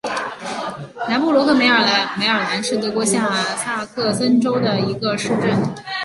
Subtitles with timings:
[1.07, 5.55] 南布罗克梅尔兰是德国下萨克森州的一个市镇。